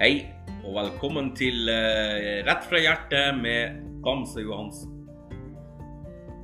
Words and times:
Hei, 0.00 0.30
og 0.64 0.78
velkommen 0.78 1.26
til 1.36 1.68
uh, 1.68 2.38
Rett 2.46 2.62
fra 2.70 2.78
hjertet 2.80 3.34
med 3.36 3.82
Bamse 4.00 4.40
Johansen. 4.40 4.94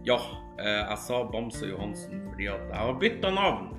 Ja, 0.05 0.19
uh, 0.59 0.83
jeg 0.83 0.99
sa 1.01 1.23
Bamse 1.33 1.71
Johansen 1.71 2.21
fordi 2.27 2.51
at 2.53 2.67
jeg 2.69 2.83
har 2.83 2.99
bytta 3.01 3.31
navn 3.33 3.71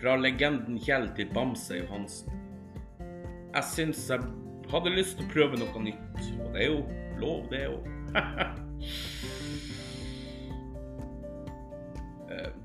fra 0.00 0.16
legenden 0.18 0.80
Kjell 0.82 1.06
til 1.14 1.30
Bamse 1.30 1.78
Johansen. 1.84 2.34
Jeg 3.52 3.68
syns 3.70 4.02
jeg 4.10 4.26
hadde 4.74 4.96
lyst 4.98 5.14
til 5.20 5.28
å 5.28 5.34
prøve 5.36 5.62
noe 5.62 5.84
nytt, 5.86 6.18
og 6.42 6.48
det 6.56 6.64
er 6.64 6.72
jo 6.72 6.82
lov, 7.22 7.46
det 7.54 7.62
òg. 7.70 7.86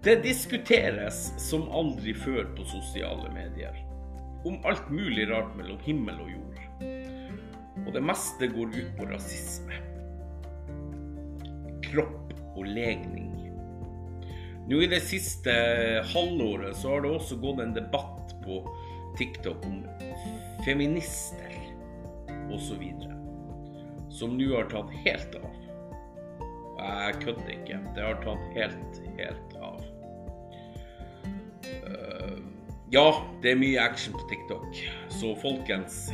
Det 0.08 0.24
diskuteres 0.24 1.28
som 1.38 1.68
aldri 1.70 2.14
før 2.18 2.48
på 2.56 2.66
sosiale 2.66 3.28
medier. 3.36 3.76
Om 4.46 4.60
alt 4.66 4.90
mulig 4.94 5.30
rart 5.32 5.56
mellom 5.58 5.80
himmel 5.86 6.22
og 6.22 6.30
jord. 6.32 6.62
Og 7.86 7.94
det 7.96 8.04
meste 8.04 8.50
går 8.52 8.76
ut 8.76 8.92
på 8.98 9.08
rasisme. 9.10 9.82
Kropp 11.88 12.34
og 12.58 12.66
legning. 12.66 13.34
Nå 14.68 14.82
I 14.84 14.90
det 14.92 15.00
siste 15.08 15.54
halvåret 16.12 16.76
så 16.76 16.90
har 16.92 17.06
det 17.06 17.14
også 17.16 17.38
gått 17.40 17.62
en 17.64 17.76
debatt 17.76 18.34
på 18.44 18.60
TikTok 19.18 19.64
om 19.66 19.78
feminister 20.66 21.56
osv. 22.52 22.84
Som 24.12 24.36
nå 24.38 24.50
har 24.56 24.68
tatt 24.72 24.92
helt 25.06 25.40
av. 25.40 25.56
Og 26.78 26.84
jeg 26.84 27.16
kødder 27.24 27.52
ikke. 27.56 27.80
Det 27.96 28.04
har 28.06 28.20
tatt 28.24 28.46
helt, 28.58 29.02
helt 29.18 29.58
av. 29.62 29.67
ja, 32.94 33.08
det 33.44 33.52
er 33.52 33.60
mye 33.60 33.80
action 33.84 34.16
på 34.16 34.28
TikTok, 34.30 34.68
så 35.12 35.34
folkens 35.42 36.08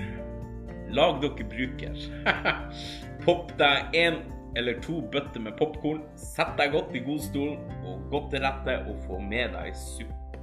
Lag 0.93 1.19
dere 1.23 1.45
bruker. 1.49 1.95
Popp 3.25 3.53
deg 3.57 3.95
én 3.97 4.19
eller 4.57 4.77
to 4.85 4.99
bøtter 5.13 5.41
med 5.41 5.55
popkorn. 5.57 6.03
Sett 6.19 6.53
deg 6.59 6.73
godt 6.75 6.93
i 6.93 7.01
godstolen 7.01 7.57
og 7.89 8.03
godt 8.11 8.29
til 8.33 8.43
rette 8.45 8.75
og 8.91 8.99
få 9.07 9.17
med 9.21 9.55
deg 9.55 9.73
suppe. 9.79 10.41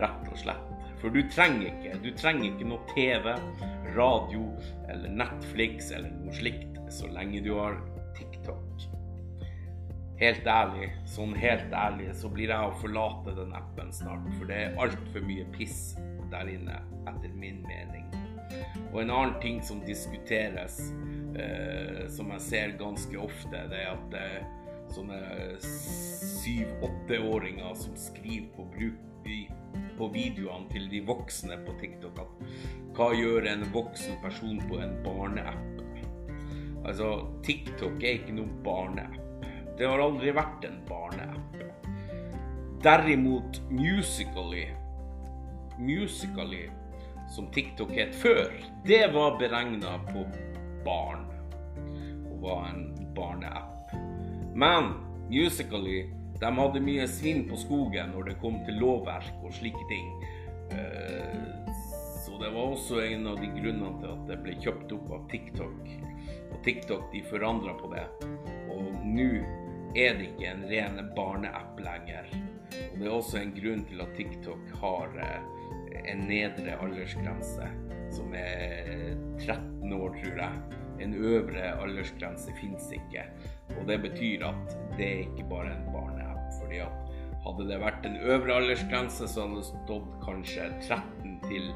Rett 0.00 0.30
og 0.32 0.40
slett. 0.40 0.68
For 1.02 1.12
du 1.12 1.20
trenger 1.34 1.68
ikke 1.68 1.98
du 2.04 2.10
trenger 2.16 2.48
ikke 2.48 2.70
noe 2.70 2.88
TV, 2.94 3.32
radio 3.96 4.46
eller 4.88 5.12
Netflix 5.18 5.90
eller 5.90 6.12
noe 6.14 6.36
slikt 6.36 6.80
så 6.92 7.10
lenge 7.12 7.42
du 7.44 7.52
har 7.58 7.80
TikTok. 8.16 8.91
Helt 10.22 10.46
ærlig, 10.46 10.92
sånn 11.10 11.32
helt 11.34 11.72
ærlig, 11.74 12.12
så 12.14 12.28
blir 12.30 12.46
jeg 12.52 12.62
å 12.62 12.76
forlate 12.78 13.32
den 13.34 13.50
appen 13.58 13.88
snart. 13.90 14.22
For 14.36 14.46
det 14.46 14.54
er 14.68 14.76
altfor 14.78 15.18
mye 15.26 15.42
piss 15.56 15.96
der 16.30 16.46
inne, 16.52 16.76
etter 17.10 17.32
min 17.34 17.58
mening. 17.66 18.06
Og 18.92 19.00
en 19.02 19.10
annen 19.10 19.34
ting 19.42 19.58
som 19.66 19.82
diskuteres, 19.82 20.94
eh, 21.34 22.06
som 22.12 22.30
jeg 22.36 22.42
ser 22.44 22.76
ganske 22.78 23.18
ofte, 23.18 23.64
det 23.72 23.80
er 23.80 23.96
at 23.96 24.14
eh, 24.20 24.44
sånne 24.94 25.18
syv-åtteåringer 25.64 27.74
som 27.82 27.96
skriver 27.98 28.46
på, 28.54 28.62
på 29.98 30.04
videoene 30.14 30.70
til 30.70 30.86
de 30.92 31.00
voksne 31.08 31.56
på 31.66 31.74
TikTok 31.82 32.14
at 32.22 32.30
hva 32.94 33.10
gjør 33.16 33.42
en 33.56 33.66
voksen 33.74 34.14
person 34.22 34.62
på 34.70 34.78
en 34.84 34.94
barneapp? 35.02 35.66
Altså, 36.86 37.26
TikTok 37.46 38.02
er 38.02 38.12
ikke 38.20 38.34
noen 38.38 38.54
barneapp. 38.62 39.31
Det 39.78 39.88
har 39.88 40.02
aldri 40.02 40.34
vært 40.36 40.64
en 40.68 40.78
barneapp. 40.88 41.66
Derimot 42.82 43.60
Musically 43.70 44.66
Musically, 45.78 46.70
som 47.30 47.46
TikTok 47.50 47.90
het 47.90 48.14
før, 48.14 48.52
det 48.84 49.06
var 49.14 49.38
beregna 49.38 49.96
på 50.10 50.24
barn. 50.84 51.24
Og 52.30 52.42
var 52.42 52.66
en 52.68 52.90
barneapp. 53.16 53.94
Men 54.54 54.92
Musically 55.30 56.04
de 56.42 56.50
hadde 56.58 56.82
mye 56.82 57.06
svinn 57.06 57.44
på 57.46 57.56
skogen 57.60 58.10
når 58.16 58.32
det 58.32 58.40
kom 58.42 58.56
til 58.66 58.80
lovverk 58.82 59.44
og 59.46 59.54
slike 59.54 59.84
ting. 59.90 60.08
Så 62.24 62.34
det 62.40 62.50
var 62.50 62.72
også 62.74 62.98
en 63.04 63.28
av 63.30 63.38
de 63.38 63.50
grunnene 63.54 63.92
til 64.02 64.10
at 64.10 64.24
det 64.30 64.38
ble 64.42 64.56
kjøpt 64.64 64.94
opp 64.96 65.12
av 65.14 65.28
TikTok. 65.30 65.92
Og 66.50 66.56
TikTok 66.66 67.04
de 67.14 67.22
forandra 67.30 67.76
på 67.78 67.92
det. 67.94 68.06
Og 68.74 68.90
nå 69.06 69.30
er 69.94 70.18
det 70.18 70.28
ikke 70.30 70.50
en 70.50 70.66
ren 70.70 71.00
barneapp 71.16 71.80
lenger. 71.82 72.28
Og 72.92 72.98
det 72.98 73.06
er 73.06 73.14
også 73.14 73.40
en 73.40 73.54
grunn 73.56 73.84
til 73.88 74.04
at 74.04 74.14
TikTok 74.16 74.76
har 74.80 75.18
en 76.02 76.22
nedre 76.28 76.76
aldersgrense 76.80 77.68
som 78.12 78.34
er 78.36 79.14
13 79.40 79.92
år, 79.92 80.16
tror 80.20 80.40
jeg. 80.44 80.80
En 81.02 81.14
øvre 81.16 81.72
aldersgrense 81.82 82.52
fins 82.60 82.90
ikke. 82.94 83.24
Og 83.78 83.86
det 83.88 83.98
betyr 84.04 84.44
at 84.48 84.76
det 84.98 85.08
er 85.08 85.24
ikke 85.24 85.48
bare 85.50 85.72
en 85.74 85.88
barneapp. 85.94 86.28
fordi 86.60 86.82
at 86.84 87.12
hadde 87.42 87.64
det 87.70 87.78
vært 87.80 88.04
en 88.06 88.18
øvre 88.20 88.58
aldersgrense, 88.60 89.26
så 89.28 89.46
hadde 89.46 89.62
det 89.62 89.68
stått 89.70 90.10
kanskje 90.22 90.68
13 90.84 91.38
til 91.48 91.70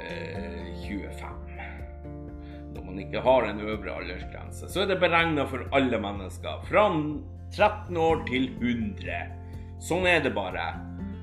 eh, 0.00 0.70
25. 0.86 1.42
Når 2.72 2.86
man 2.86 3.00
ikke 3.02 3.20
har 3.20 3.48
en 3.48 3.60
øvre 3.60 3.96
aldersgrense, 3.98 4.70
så 4.72 4.84
er 4.84 4.92
det 4.92 5.00
beregna 5.02 5.44
for 5.50 5.66
alle 5.76 6.00
mennesker. 6.00 6.62
Fra 6.70 6.86
13 7.52 7.96
år 8.00 8.22
til 8.28 8.48
100. 8.56 9.18
Sånn 9.82 10.06
er 10.08 10.22
det 10.24 10.32
bare. 10.36 10.70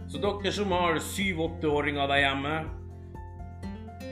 Så 0.09 0.21
dere 0.21 0.51
som 0.53 0.73
har 0.73 0.99
7-8-åringer 1.01 2.09
der 2.09 2.21
hjemme 2.23 2.53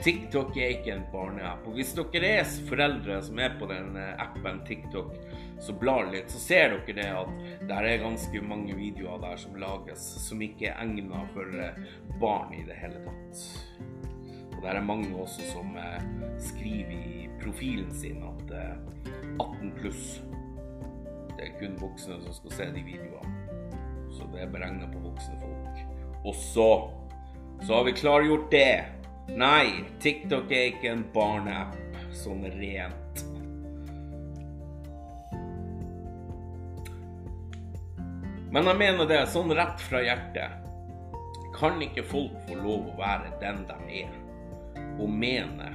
TikTok 0.02 0.56
er 0.56 0.76
ikke 0.76 0.92
en 0.94 1.06
barneapp. 1.12 1.64
Og 1.66 1.78
hvis 1.78 1.90
dere 1.96 2.30
er 2.40 2.52
foreldre 2.68 3.18
som 3.26 3.38
er 3.42 3.56
på 3.58 3.66
den 3.70 3.96
appen 3.98 4.60
TikTok, 4.66 5.14
så 5.62 5.74
blar 5.74 6.06
litt, 6.12 6.30
så 6.30 6.42
ser 6.42 6.76
dere 6.76 6.94
det 7.00 7.08
at 7.10 7.32
det 7.66 7.78
er 7.78 8.04
ganske 8.04 8.42
mange 8.46 8.76
videoer 8.78 9.18
der 9.22 9.40
som 9.42 9.58
lages 9.58 10.04
som 10.22 10.42
ikke 10.42 10.70
er 10.70 10.78
egnet 10.84 11.34
for 11.34 11.58
barn 12.22 12.54
i 12.54 12.62
det 12.66 12.78
hele 12.78 13.02
tatt. 13.06 13.42
Og 14.54 14.62
der 14.62 14.78
er 14.78 14.86
mange 14.86 15.10
også 15.18 15.50
som 15.50 15.74
skriver 16.42 16.94
i 16.94 17.28
profilen 17.42 17.90
sin 17.94 18.22
at 18.26 18.54
18 19.38 19.74
pluss. 19.78 20.18
Kun 21.58 21.74
voksne 21.80 22.20
som 22.22 22.36
skal 22.36 22.56
se 22.56 22.70
de 22.76 22.84
videoene. 22.86 23.34
Så 24.14 24.26
det 24.32 24.44
er 24.44 24.52
beregna 24.52 24.86
på 24.90 25.02
voksne 25.02 25.38
folk. 25.42 25.82
Og 26.24 26.34
så 26.34 26.70
så 27.60 27.74
har 27.74 27.84
vi 27.84 27.92
klargjort 27.92 28.50
det. 28.50 28.84
Nei, 29.28 29.84
TikTok 30.00 30.52
er 30.52 30.70
ikke 30.70 30.92
en 30.92 31.02
barneapp 31.12 31.74
sånn 32.16 32.46
rent. 32.54 33.24
Men 38.48 38.70
jeg 38.70 38.80
mener 38.80 39.10
det 39.10 39.20
sånn 39.28 39.52
rett 39.52 39.82
fra 39.84 40.00
hjertet. 40.06 40.64
Kan 41.58 41.82
ikke 41.84 42.06
folk 42.06 42.38
få 42.46 42.56
lov 42.62 42.86
å 42.92 42.96
være 43.00 43.34
den 43.42 43.64
de 43.68 44.02
er, 44.04 44.14
og 44.96 45.10
mene 45.10 45.72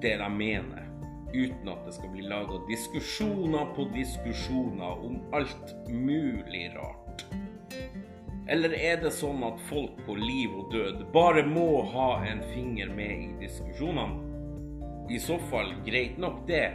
det 0.00 0.14
de 0.20 0.28
mener, 0.32 0.87
uten 1.34 1.68
at 1.68 1.84
det 1.86 1.94
skal 1.96 2.12
bli 2.12 2.24
laga 2.28 2.60
diskusjoner 2.68 3.70
på 3.76 3.88
diskusjoner 3.94 5.04
om 5.04 5.20
alt 5.36 5.74
mulig 5.88 6.68
rart? 6.76 7.26
Eller 8.48 8.72
er 8.72 8.96
det 9.02 9.12
sånn 9.12 9.42
at 9.44 9.60
folk 9.68 9.98
på 10.06 10.16
liv 10.16 10.54
og 10.56 10.70
død 10.72 11.02
bare 11.12 11.44
må 11.44 11.82
ha 11.92 12.10
en 12.24 12.40
finger 12.54 12.88
med 12.96 13.12
i 13.26 13.32
diskusjonene? 13.42 14.24
I 15.08 15.18
så 15.20 15.38
fall 15.48 15.72
greit 15.86 16.18
nok 16.20 16.42
det, 16.48 16.66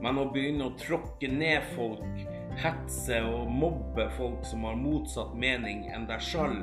men 0.00 0.20
å 0.20 0.28
begynne 0.32 0.68
å 0.68 0.76
tråkke 0.80 1.28
ned 1.28 1.64
folk, 1.74 2.20
hetse 2.60 3.20
og 3.28 3.50
mobbe 3.52 4.08
folk 4.16 4.44
som 4.48 4.64
har 4.68 4.78
motsatt 4.78 5.34
mening 5.36 5.86
enn 5.92 6.06
deg 6.08 6.22
sjøl, 6.24 6.60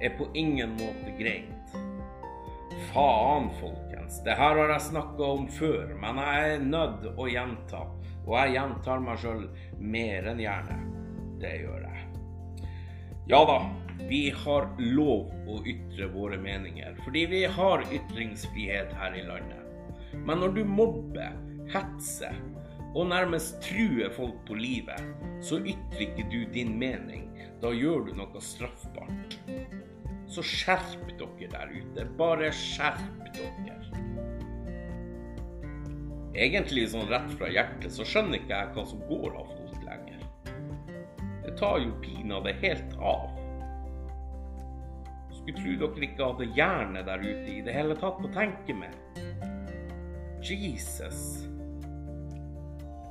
er 0.00 0.16
på 0.16 0.28
ingen 0.38 0.76
måte 0.80 1.12
greit. 1.18 1.76
Faen, 2.92 3.50
folkens. 4.10 4.24
Det 4.24 4.36
her 4.36 4.56
har 4.56 4.68
jeg 4.68 4.80
snakka 4.80 5.22
om 5.22 5.48
før, 5.48 5.94
men 6.00 6.18
jeg 6.18 6.54
er 6.54 6.64
nødt 6.64 7.18
å 7.18 7.28
gjenta. 7.28 7.86
Og 8.26 8.36
jeg 8.36 8.54
gjentar 8.54 9.00
meg 9.00 9.18
sjøl 9.18 9.48
mer 9.78 10.26
enn 10.26 10.40
gjerne. 10.40 10.78
Det 11.40 11.54
gjør 11.62 11.86
jeg. 11.86 12.06
Ja 13.28 13.44
da, 13.46 13.70
vi 14.08 14.30
har 14.30 14.68
lov 14.78 15.30
å 15.48 15.60
ytre 15.64 16.08
våre 16.10 16.36
meninger, 16.36 16.96
fordi 17.04 17.26
vi 17.26 17.44
har 17.44 17.84
ytringsfrihet 17.92 18.92
her 18.92 19.14
i 19.14 19.22
landet. 19.22 19.66
Men 20.26 20.40
når 20.40 20.56
du 20.56 20.64
mobber, 20.64 21.36
hetser 21.70 22.34
og 22.94 23.06
nærmest 23.06 23.60
truer 23.62 24.10
folk 24.10 24.34
på 24.48 24.58
livet, 24.58 24.98
så 25.40 25.60
ytrer 25.62 26.08
ikke 26.08 26.26
du 26.32 26.40
din 26.50 26.74
mening. 26.78 27.28
Da 27.62 27.70
gjør 27.70 28.08
du 28.08 28.16
noe 28.18 28.42
straffbart. 28.42 29.38
Så 30.30 30.42
skjerp 30.42 31.14
dere 31.18 31.50
der 31.54 31.70
ute. 31.70 32.08
Bare 32.18 32.50
skjerp 32.50 33.30
dere. 33.36 33.79
Egentlig 36.34 36.86
sånn 36.92 37.08
rett 37.10 37.30
fra 37.34 37.48
hjertet 37.50 37.90
så 37.90 38.06
skjønner 38.06 38.38
ikke 38.38 38.54
jeg 38.54 38.74
hva 38.76 38.84
som 38.86 39.02
går 39.08 39.32
av 39.40 39.48
folk 39.50 39.86
lenger. 39.86 40.20
Det 41.42 41.54
tar 41.58 41.80
jo 41.82 41.96
pinadø 42.04 42.52
helt 42.62 42.96
av. 43.02 43.24
Skulle 45.34 45.56
tro 45.56 45.74
dere 45.80 46.06
ikke 46.06 46.28
hadde 46.28 46.50
hjerne 46.54 47.02
der 47.08 47.24
ute 47.24 47.48
i 47.50 47.62
det 47.66 47.74
hele 47.74 47.96
tatt 47.98 48.20
å 48.22 48.30
tenke 48.36 48.76
med. 48.78 48.94
Jesus. 50.46 51.48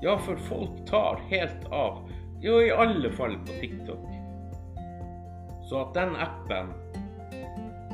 Ja, 0.01 0.15
for 0.17 0.39
folk 0.47 0.79
tar 0.87 1.19
helt 1.29 1.67
av. 1.75 2.05
Jo, 2.39 2.61
i 2.63 2.71
alle 2.71 3.11
fall 3.11 3.35
på 3.43 3.59
TikTok. 3.59 4.07
Så 5.67 5.81
at 5.83 5.93
den 5.93 6.15
appen, 6.15 6.71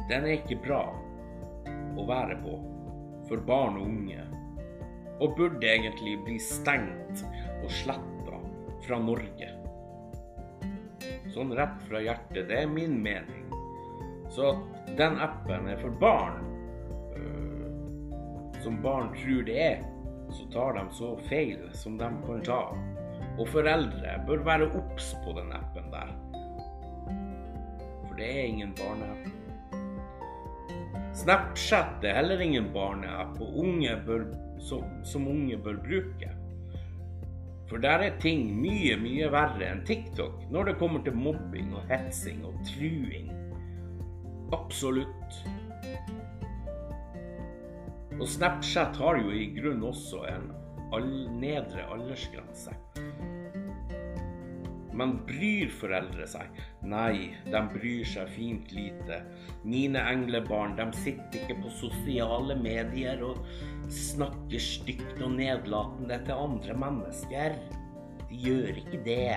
den 0.10 0.21
er 0.21 0.36
ikke 0.38 0.62
bra 0.63 0.83
å 1.98 2.06
være 2.07 2.38
på 2.45 2.60
for 3.25 3.42
barn 3.48 3.81
og 3.81 3.89
unge. 3.89 4.25
Og 5.20 5.36
burde 5.38 5.68
egentlig 5.68 6.18
bli 6.26 6.40
stengt 6.42 7.24
og 7.62 7.70
sletta 7.72 8.40
fra 8.86 9.00
Norge. 9.02 9.52
Sånn 11.34 11.54
rett 11.56 11.82
fra 11.90 12.02
hjertet. 12.04 12.48
Det 12.50 12.62
er 12.64 12.72
min 12.72 12.98
mening. 13.04 13.46
Så 14.32 14.52
at 14.52 14.92
den 15.00 15.18
appen 15.24 15.70
er 15.72 15.80
for 15.80 15.96
barn, 16.00 16.42
øh, 17.16 18.62
som 18.64 18.82
barn 18.84 19.14
tror 19.16 19.44
det 19.48 19.58
er, 19.64 19.84
så 20.34 20.48
tar 20.54 20.78
de 20.78 20.84
så 20.96 21.14
feil 21.30 21.70
som 21.78 21.98
de 22.00 22.10
kan 22.26 22.44
ta. 22.46 22.62
Og 23.36 23.48
foreldre 23.52 24.16
bør 24.28 24.44
være 24.48 24.70
obs 24.80 25.12
på 25.26 25.36
den 25.38 25.52
appen 25.56 25.90
der. 25.94 26.14
For 28.08 28.16
det 28.20 28.30
er 28.32 28.48
ingen 28.48 28.76
barneapp. 28.78 29.32
Snapchat 31.16 32.04
er 32.04 32.18
heller 32.20 32.42
ingen 32.44 32.72
barneapp, 32.74 33.38
og 33.42 33.60
unge 33.64 33.96
bør, 34.08 34.26
som, 34.66 34.84
som 35.06 35.28
unge 35.30 35.58
bør 35.62 35.78
bruke. 35.86 36.32
For 37.70 37.82
der 37.82 38.04
er 38.06 38.18
ting 38.22 38.48
mye, 38.62 38.94
mye 39.02 39.30
verre 39.34 39.70
enn 39.72 39.86
TikTok 39.88 40.46
når 40.54 40.70
det 40.70 40.78
kommer 40.82 41.02
til 41.06 41.18
mobbing 41.18 41.74
og 41.74 41.88
hetsing 41.90 42.44
og 42.46 42.60
truing. 42.70 43.32
Absolutt. 44.54 45.40
Og 48.20 48.28
Snapchat 48.32 48.98
har 49.02 49.18
jo 49.20 49.34
i 49.34 49.50
grunnen 49.58 49.90
også 49.90 50.22
en 50.30 50.52
all 50.96 51.10
nedre 51.42 51.84
aldersgrense. 51.92 52.76
Men 54.95 55.18
bryr 55.27 55.71
foreldre 55.75 56.27
seg? 56.30 56.56
Nei, 56.88 57.33
de 57.50 57.62
bryr 57.74 58.07
seg 58.07 58.30
fint 58.31 58.71
lite. 58.75 59.19
Mine 59.68 60.01
englebarn 60.12 60.77
de 60.80 60.88
sitter 60.95 61.42
ikke 61.42 61.59
på 61.65 61.74
sosiale 61.81 62.56
medier 62.59 63.24
og 63.25 63.42
snakker 63.92 64.62
stygt 64.62 65.19
og 65.19 65.36
nedlatende 65.36 66.21
til 66.24 66.45
andre 66.47 66.80
mennesker. 66.86 67.59
De 68.30 68.42
gjør 68.47 68.81
ikke 68.86 69.03
det. 69.06 69.36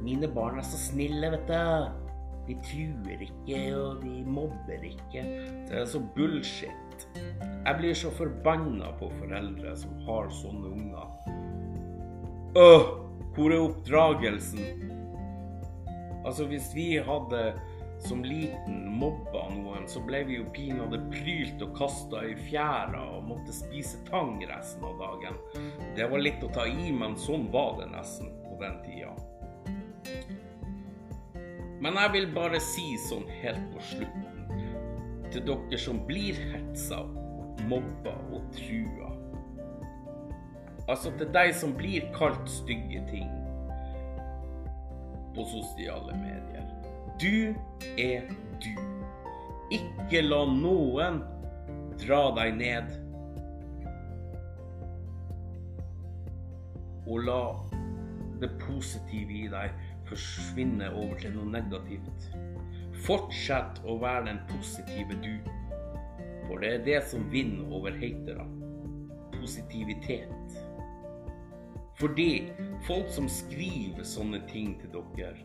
Mine 0.00 0.28
barn 0.32 0.60
er 0.60 0.66
så 0.66 0.80
snille, 0.80 1.30
vet 1.34 1.48
du. 1.50 2.02
De 2.46 2.54
truer 2.62 3.22
ikke, 3.26 3.60
og 3.74 4.04
de 4.04 4.20
mobber 4.22 4.84
ikke. 4.86 5.24
Det 5.66 5.80
er 5.80 5.88
så 5.90 6.00
bullshit. 6.14 7.08
Jeg 7.16 7.74
blir 7.80 7.96
så 7.98 8.12
forbanna 8.14 8.92
på 9.00 9.10
foreldre 9.18 9.74
som 9.76 9.96
har 10.06 10.30
sånne 10.40 10.70
unger. 10.76 11.34
Åh, 12.56 12.86
hvor 13.36 13.52
er 13.52 13.60
oppdragelsen? 13.60 14.92
Altså, 16.24 16.46
hvis 16.48 16.70
vi 16.74 16.96
hadde 17.04 17.42
som 18.02 18.24
liten 18.24 18.98
mobba 18.98 19.46
noen, 19.52 19.86
så 19.88 20.00
ble 20.04 20.22
vi 20.28 20.38
jo 20.38 20.46
pinadø 20.54 20.98
prylt 21.12 21.62
og 21.64 21.74
kasta 21.76 22.22
i 22.28 22.34
fjæra 22.46 23.02
og 23.16 23.28
måtte 23.30 23.54
spise 23.56 24.00
tang 24.08 24.38
resten 24.48 24.84
av 24.88 25.00
dagen. 25.00 25.38
Det 25.96 26.08
var 26.10 26.22
litt 26.22 26.44
å 26.44 26.50
ta 26.52 26.66
i, 26.68 26.90
men 26.92 27.16
sånn 27.20 27.48
var 27.52 27.76
det 27.80 27.90
nesten 27.92 28.32
på 28.46 28.58
den 28.60 28.80
tida. 28.84 29.12
Men 31.84 32.00
jeg 32.00 32.12
vil 32.16 32.30
bare 32.34 32.60
si 32.62 32.96
sånn 33.04 33.28
helt 33.42 33.68
på 33.74 33.84
slutten, 33.92 34.48
til 35.32 35.44
dere 35.44 35.80
som 35.80 36.00
blir 36.08 36.38
hetsa, 36.54 37.02
mobba 37.68 38.16
og 38.32 38.48
trua. 38.56 39.15
Altså 40.88 41.10
til 41.18 41.30
deg 41.34 41.54
som 41.58 41.74
blir 41.74 42.06
kalt 42.14 42.46
stygge 42.50 43.02
ting 43.10 43.30
på 45.36 45.44
sosiale 45.50 46.14
medier. 46.20 46.68
Du 47.20 47.54
er 47.98 48.28
du. 48.62 48.72
Ikke 49.74 50.22
la 50.22 50.44
noen 50.46 51.20
dra 52.00 52.20
deg 52.36 52.54
ned. 52.60 52.94
Og 57.06 57.26
la 57.26 57.40
det 58.40 58.50
positive 58.62 59.42
i 59.42 59.46
deg 59.50 59.74
forsvinne 60.06 60.92
over 60.94 61.18
til 61.18 61.34
noe 61.34 61.50
negativt. 61.50 62.30
Fortsett 63.06 63.82
å 63.84 63.98
være 64.00 64.28
den 64.30 64.40
positive 64.50 65.18
du, 65.22 65.34
for 66.46 66.62
det 66.62 66.72
er 66.76 66.84
det 66.86 67.00
som 67.10 67.26
vinner 67.32 67.74
over 67.74 67.94
hatere. 67.98 68.46
Positivitet. 69.36 70.45
Fordi 71.96 72.52
folk 72.84 73.08
som 73.08 73.28
skriver 73.28 74.04
sånne 74.04 74.42
ting 74.50 74.74
til 74.82 74.92
dere, 75.16 75.38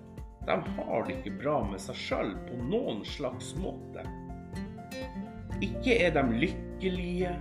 de 0.47 0.57
har 0.75 1.05
det 1.07 1.19
ikke 1.19 1.37
bra 1.39 1.59
med 1.63 1.79
seg 1.79 1.95
sjøl 1.95 2.33
på 2.47 2.57
noen 2.67 3.05
slags 3.07 3.53
måte. 3.61 4.03
Ikke 5.63 5.95
er 5.95 6.11
de 6.17 6.25
lykkelige, 6.41 7.31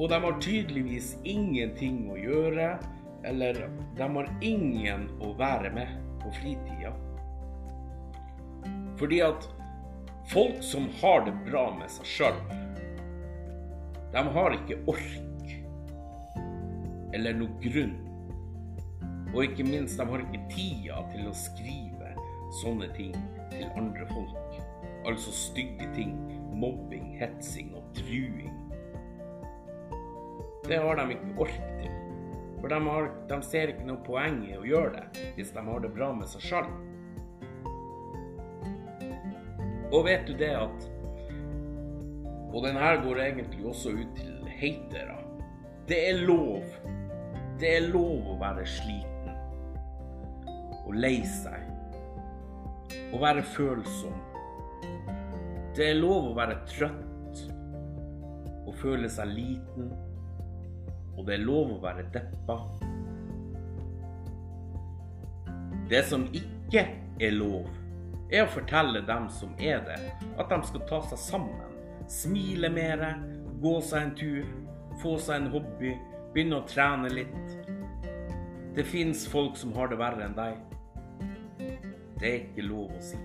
og 0.00 0.08
de 0.10 0.18
har 0.24 0.40
tydeligvis 0.42 1.12
ingenting 1.28 2.08
å 2.10 2.18
gjøre, 2.18 2.74
eller 3.28 3.66
de 3.94 4.08
har 4.16 4.30
ingen 4.42 5.06
å 5.22 5.34
være 5.38 5.70
med 5.76 5.92
på 6.24 6.32
fritida. 6.40 6.94
Fordi 8.98 9.20
at 9.28 9.46
folk 10.32 10.58
som 10.64 10.88
har 11.02 11.22
det 11.28 11.36
bra 11.46 11.68
med 11.76 11.92
seg 11.92 12.08
sjøl, 12.16 12.40
de 14.12 14.24
har 14.34 14.56
ikke 14.58 14.80
ork 14.90 15.31
eller 17.12 17.36
noe 17.36 17.60
grunn 17.62 17.98
og 19.32 19.44
ikke 19.46 19.64
minst, 19.64 19.96
de 19.98 20.04
har 20.04 20.20
ikke 20.26 20.42
tida 20.52 20.98
til 21.12 21.28
å 21.30 21.36
skrive 21.36 22.12
sånne 22.60 22.88
ting 22.96 23.14
til 23.52 23.64
andre 23.80 24.04
folk. 24.10 24.58
Altså 25.08 25.32
stygge 25.34 25.88
ting. 25.96 26.12
Mobbing, 26.52 27.14
hetsing 27.18 27.72
og 27.74 27.86
truing. 27.96 28.52
Det 30.68 30.78
har 30.78 31.00
de 31.00 31.16
ikke 31.16 31.32
ork 31.46 31.56
til. 31.80 31.96
For 32.60 32.70
de, 32.70 32.78
har, 32.86 33.08
de 33.32 33.38
ser 33.42 33.72
ikke 33.72 33.88
noe 33.88 34.04
poeng 34.06 34.42
i 34.46 34.52
å 34.54 34.66
gjøre 34.68 35.00
det 35.00 35.30
hvis 35.38 35.50
de 35.56 35.64
har 35.66 35.82
det 35.82 35.90
bra 35.96 36.12
med 36.14 36.28
seg 36.30 36.44
sjøl. 36.50 36.68
Og 39.92 40.04
vet 40.06 40.28
du 40.28 40.36
det 40.38 40.54
at 40.56 40.88
Og 42.52 42.60
den 42.66 42.76
her 42.76 43.00
går 43.00 43.18
egentlig 43.24 43.64
også 43.64 43.94
ut 43.96 44.16
til 44.18 44.48
hatere. 44.60 45.16
Det 45.88 45.98
er 46.10 46.20
lov. 46.28 46.68
Det 47.60 47.76
er 47.76 47.88
lov 47.92 48.32
å 48.32 48.38
være 48.40 48.64
sliten 48.66 49.12
og 50.82 50.94
lei 50.98 51.20
seg. 51.28 51.68
Å 53.12 53.20
være 53.22 53.42
følsom. 53.54 54.14
Det 55.76 55.86
er 55.88 56.00
lov 56.00 56.30
å 56.30 56.36
være 56.36 56.58
trøtt 56.68 57.42
og 58.66 58.74
føle 58.80 59.10
seg 59.12 59.32
liten. 59.36 59.92
Og 61.16 61.26
det 61.28 61.36
er 61.36 61.44
lov 61.44 61.76
å 61.76 61.82
være 61.82 62.06
deppa. 62.12 62.58
Det 65.92 66.02
som 66.08 66.24
ikke 66.32 66.86
er 67.20 67.34
lov, 67.36 67.68
er 68.32 68.46
å 68.46 68.52
fortelle 68.52 69.02
dem 69.04 69.26
som 69.32 69.52
er 69.60 69.82
det, 69.84 69.98
at 70.40 70.48
de 70.48 70.58
skal 70.68 70.86
ta 70.88 71.02
seg 71.10 71.20
sammen. 71.20 71.74
Smile 72.08 72.70
mer, 72.72 73.02
gå 73.60 73.74
seg 73.84 74.06
en 74.06 74.14
tur, 74.16 74.48
få 75.02 75.18
seg 75.20 75.42
en 75.42 75.52
hobby, 75.52 75.92
begynne 76.32 76.60
å 76.60 76.66
trene 76.68 77.10
litt. 77.12 77.56
Det 78.72 78.84
fins 78.88 79.26
folk 79.28 79.58
som 79.60 79.74
har 79.76 79.90
det 79.92 79.98
verre 80.00 80.24
enn 80.26 80.36
deg. 80.36 80.56
Det 82.20 82.28
er 82.28 82.38
ikke 82.38 82.64
lov 82.64 82.94
å 82.96 83.02
si. 83.04 83.20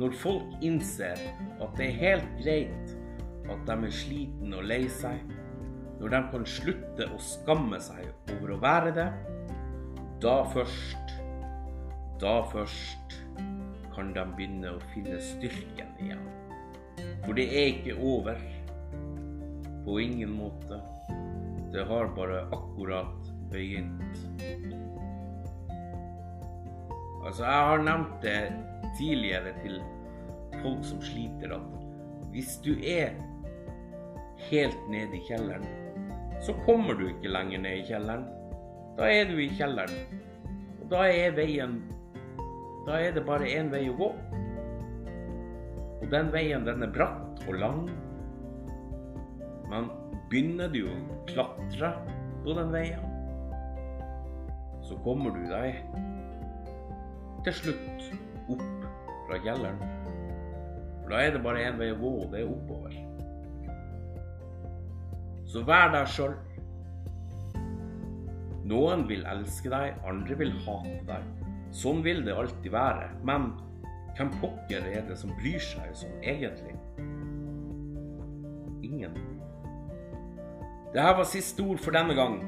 Når 0.00 0.16
folk 0.18 0.64
innser 0.64 1.20
at 1.62 1.76
det 1.78 1.86
er 1.90 2.00
helt 2.00 2.30
greit 2.40 2.96
at 3.52 3.64
de 3.68 3.76
er 3.86 3.94
sliten 3.94 4.56
og 4.56 4.66
lei 4.66 4.86
seg, 4.90 5.20
når 6.00 6.14
de 6.14 6.20
kan 6.32 6.46
slutte 6.48 7.06
å 7.14 7.20
skamme 7.22 7.78
seg 7.82 8.08
over 8.34 8.54
å 8.54 8.60
være 8.62 8.94
det, 8.96 9.08
da 10.22 10.40
først, 10.50 11.14
da 12.22 12.40
først 12.50 13.18
kan 13.92 14.12
de 14.16 14.24
begynne 14.36 14.72
å 14.74 14.82
finne 14.94 15.20
styrken 15.22 15.92
igjen. 16.02 16.24
For 17.22 17.38
det 17.38 17.46
er 17.50 17.70
ikke 17.76 17.98
over. 17.98 18.38
På 19.82 19.98
ingen 19.98 20.30
måte. 20.38 20.78
Det 21.72 21.84
har 21.84 22.06
bare 22.16 22.42
akkurat 22.52 23.32
begynt. 23.50 24.18
Altså, 27.24 27.44
jeg 27.44 27.68
har 27.68 27.84
nevnt 27.86 28.18
det 28.22 28.52
tidligere 28.98 29.54
til 29.62 29.78
folk 30.62 30.84
som 30.84 31.00
sliter, 31.00 31.54
at 31.56 31.86
hvis 32.34 32.58
du 32.64 32.74
er 32.76 33.14
helt 34.50 34.90
nede 34.90 35.16
i 35.16 35.22
kjelleren, 35.28 35.64
så 36.44 36.52
kommer 36.66 36.94
du 36.94 37.06
ikke 37.08 37.32
lenger 37.32 37.64
ned 37.64 37.80
i 37.80 37.86
kjelleren. 37.88 38.28
Da 38.98 39.08
er 39.08 39.24
du 39.30 39.40
i 39.40 39.48
kjelleren. 39.56 40.20
Og 40.82 40.90
da 40.90 41.06
er 41.08 41.32
veien 41.36 41.80
Da 42.86 42.98
er 42.98 43.12
det 43.14 43.22
bare 43.24 43.46
én 43.46 43.68
vei 43.70 43.84
å 43.88 43.94
gå. 43.94 44.08
Og 46.02 46.06
den 46.10 46.32
veien, 46.34 46.64
den 46.66 46.82
er 46.82 46.90
bratt 46.90 47.44
og 47.46 47.54
lang. 47.54 47.84
Men 49.70 49.86
begynner 50.32 50.70
du 50.72 50.86
å 50.88 50.94
klatre 51.28 51.90
på 52.40 52.54
den 52.56 52.70
veien. 52.72 53.02
Så 54.82 54.96
kommer 55.04 55.34
du 55.34 55.42
deg 55.50 55.82
til 57.44 57.56
slutt 57.58 58.06
opp 58.54 58.62
fra 59.26 59.40
kjelleren. 59.44 59.82
For 61.02 61.12
da 61.12 61.20
er 61.20 61.34
det 61.34 61.42
bare 61.44 61.66
én 61.66 61.76
vei 61.76 61.90
å 61.92 61.98
gå, 62.00 62.12
og 62.22 62.32
det 62.32 62.40
er 62.40 62.48
oppover. 62.48 62.96
Så 65.52 65.60
vær 65.68 65.92
deg 65.92 66.08
sjøl. 66.08 66.38
Noen 68.72 69.04
vil 69.10 69.26
elske 69.28 69.68
deg, 69.68 69.98
andre 70.08 70.38
vil 70.40 70.54
hate 70.64 71.02
deg. 71.10 71.28
Sånn 71.76 72.00
vil 72.06 72.24
det 72.24 72.38
alltid 72.38 72.72
være. 72.72 73.10
Men 73.26 73.50
hvem 74.16 74.32
pokker 74.40 74.88
er 74.94 75.04
det 75.10 75.18
som 75.20 75.34
bryr 75.36 75.60
seg 75.60 75.92
sånn 75.98 76.24
egentlig? 76.24 76.78
Det 80.92 81.00
her 81.00 81.16
var 81.16 81.24
siste 81.24 81.62
ord 81.64 81.78
for 81.78 81.90
denne 81.90 82.14
gang. 82.14 82.42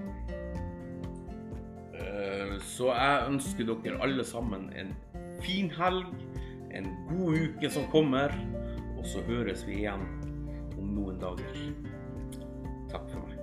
Eh, 1.95 2.61
Så 2.61 2.93
jeg 2.93 3.25
ønsker 3.29 3.65
dere 3.65 4.03
alle 4.03 4.25
sammen 4.25 4.71
en 4.77 4.97
fin 5.43 5.71
helg, 5.71 6.05
en 6.75 6.87
god 7.09 7.35
uke 7.39 7.71
som 7.71 7.83
kommer, 7.93 8.29
og 8.99 9.07
så 9.07 9.19
høres 9.27 9.67
vi 9.67 9.73
igjen 9.73 10.01
om 10.79 10.85
noen 10.95 11.19
dager. 11.21 11.55
Takk 12.91 13.11
for 13.11 13.27
meg. 13.27 13.39